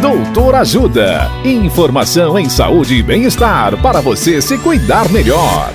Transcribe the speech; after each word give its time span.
Doutor 0.00 0.54
Ajuda. 0.56 1.30
Informação 1.42 2.38
em 2.38 2.50
saúde 2.50 2.96
e 2.96 3.02
bem-estar 3.02 3.80
para 3.80 4.02
você 4.02 4.42
se 4.42 4.58
cuidar 4.58 5.10
melhor. 5.10 5.72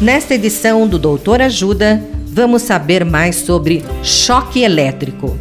Nesta 0.00 0.34
edição 0.34 0.88
do 0.88 0.98
Doutor 0.98 1.42
Ajuda, 1.42 2.02
vamos 2.26 2.62
saber 2.62 3.04
mais 3.04 3.36
sobre 3.36 3.84
choque 4.02 4.62
elétrico. 4.62 5.36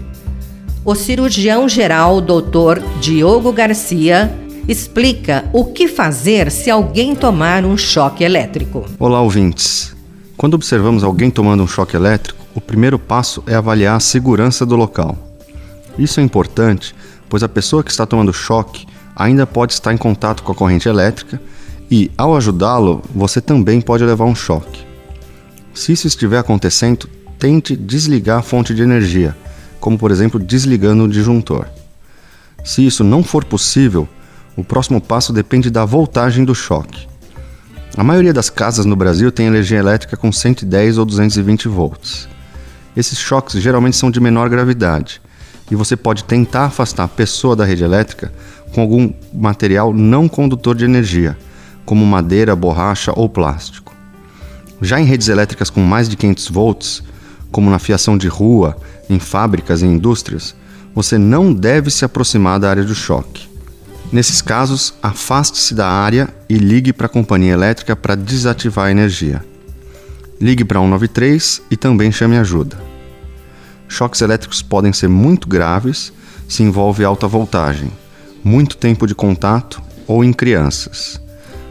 O 0.83 0.93
cirurgião 0.93 1.69
geral 1.69 2.19
Dr. 2.19 2.81
Diogo 2.99 3.53
Garcia 3.53 4.29
explica 4.67 5.45
o 5.53 5.65
que 5.65 5.87
fazer 5.87 6.51
se 6.51 6.69
alguém 6.69 7.15
tomar 7.15 7.63
um 7.63 7.77
choque 7.77 8.25
elétrico. 8.25 8.83
Olá, 8.99 9.21
ouvintes. 9.21 9.95
Quando 10.35 10.55
observamos 10.55 11.01
alguém 11.01 11.31
tomando 11.31 11.63
um 11.63 11.67
choque 11.67 11.95
elétrico, 11.95 12.45
o 12.53 12.59
primeiro 12.59 12.99
passo 12.99 13.41
é 13.47 13.55
avaliar 13.55 13.95
a 13.95 14.01
segurança 14.01 14.65
do 14.65 14.75
local. 14.75 15.17
Isso 15.97 16.19
é 16.19 16.23
importante, 16.23 16.93
pois 17.29 17.43
a 17.43 17.49
pessoa 17.49 17.83
que 17.83 17.91
está 17.91 18.05
tomando 18.05 18.33
choque 18.33 18.85
ainda 19.15 19.47
pode 19.47 19.73
estar 19.73 19.93
em 19.93 19.97
contato 19.97 20.43
com 20.43 20.51
a 20.51 20.55
corrente 20.55 20.89
elétrica 20.89 21.41
e, 21.89 22.11
ao 22.17 22.35
ajudá-lo, 22.35 23.01
você 23.13 23.39
também 23.39 23.79
pode 23.79 24.03
levar 24.03 24.25
um 24.25 24.35
choque. 24.35 24.85
Se 25.73 25.93
isso 25.93 26.07
estiver 26.07 26.37
acontecendo, 26.37 27.07
tente 27.39 27.75
desligar 27.75 28.39
a 28.39 28.41
fonte 28.41 28.73
de 28.73 28.81
energia, 28.81 29.35
como 29.79 29.97
por 29.97 30.11
exemplo 30.11 30.39
desligando 30.39 31.03
o 31.03 31.07
disjuntor. 31.07 31.67
Se 32.63 32.85
isso 32.85 33.03
não 33.03 33.23
for 33.23 33.45
possível, 33.45 34.07
o 34.57 34.63
próximo 34.63 34.99
passo 34.99 35.31
depende 35.31 35.69
da 35.69 35.85
voltagem 35.85 36.43
do 36.43 36.55
choque. 36.55 37.07
A 37.95 38.03
maioria 38.03 38.33
das 38.33 38.49
casas 38.49 38.85
no 38.85 38.95
Brasil 38.95 39.31
tem 39.31 39.47
energia 39.47 39.77
elétrica 39.77 40.17
com 40.17 40.31
110 40.31 40.97
ou 40.97 41.05
220 41.05 41.67
volts. 41.69 42.27
Esses 42.97 43.17
choques 43.17 43.61
geralmente 43.61 43.95
são 43.95 44.11
de 44.11 44.19
menor 44.19 44.49
gravidade 44.49 45.21
e 45.69 45.75
você 45.75 45.95
pode 45.95 46.23
tentar 46.23 46.65
afastar 46.65 47.03
a 47.05 47.07
pessoa 47.07 47.55
da 47.55 47.65
rede 47.65 47.83
elétrica 47.83 48.31
com 48.73 48.81
algum 48.81 49.11
material 49.33 49.93
não 49.93 50.27
condutor 50.27 50.75
de 50.75 50.85
energia, 50.85 51.37
como 51.85 52.05
madeira, 52.05 52.55
borracha 52.55 53.11
ou 53.15 53.29
plástico. 53.29 53.93
Já 54.81 54.99
em 54.99 55.05
redes 55.05 55.29
elétricas 55.29 55.69
com 55.69 55.81
mais 55.81 56.09
de 56.09 56.17
500 56.17 56.49
volts, 56.49 57.03
como 57.51 57.69
na 57.69 57.79
fiação 57.79 58.17
de 58.17 58.27
rua, 58.27 58.75
em 59.09 59.19
fábricas 59.19 59.81
e 59.81 59.85
indústrias, 59.85 60.55
você 60.93 61.17
não 61.17 61.53
deve 61.53 61.89
se 61.89 62.05
aproximar 62.05 62.59
da 62.59 62.69
área 62.69 62.83
do 62.83 62.95
choque. 62.95 63.47
Nesses 64.11 64.41
casos, 64.41 64.93
afaste-se 65.01 65.73
da 65.73 65.87
área 65.87 66.29
e 66.47 66.55
ligue 66.55 66.93
para 66.93 67.07
a 67.07 67.09
companhia 67.09 67.53
elétrica 67.53 67.95
para 67.95 68.15
desativar 68.15 68.87
a 68.87 68.91
energia. 68.91 69.43
Ligue 70.39 70.63
para 70.63 70.79
193 70.79 71.61
e 71.71 71.77
também 71.77 72.11
chame 72.11 72.37
ajuda. 72.37 72.84
Choques 73.87 74.21
elétricos 74.21 74.61
podem 74.61 74.91
ser 74.91 75.07
muito 75.07 75.47
graves 75.47 76.11
se 76.47 76.63
envolve 76.63 77.03
alta 77.03 77.27
voltagem, 77.27 77.91
muito 78.43 78.77
tempo 78.77 79.07
de 79.07 79.15
contato 79.15 79.81
ou 80.07 80.23
em 80.23 80.31
crianças. 80.31 81.19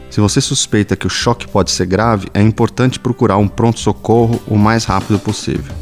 Se 0.09 0.21
você 0.21 0.39
suspeita 0.39 0.95
que 0.95 1.07
o 1.07 1.09
choque 1.09 1.47
pode 1.47 1.71
ser 1.71 1.85
grave, 1.85 2.27
é 2.33 2.41
importante 2.41 2.99
procurar 2.99 3.37
um 3.37 3.47
pronto-socorro 3.47 4.41
o 4.47 4.57
mais 4.57 4.85
rápido 4.85 5.19
possível. 5.19 5.73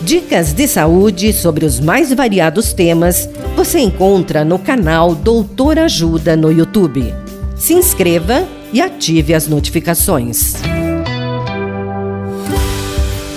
Dicas 0.00 0.52
de 0.52 0.66
saúde 0.68 1.32
sobre 1.32 1.66
os 1.66 1.80
mais 1.80 2.12
variados 2.12 2.72
temas 2.72 3.28
você 3.56 3.80
encontra 3.80 4.44
no 4.44 4.58
canal 4.58 5.14
Doutor 5.14 5.78
Ajuda 5.78 6.36
no 6.36 6.50
YouTube. 6.50 7.12
Se 7.56 7.74
inscreva 7.74 8.46
e 8.72 8.80
ative 8.80 9.34
as 9.34 9.48
notificações. 9.48 10.54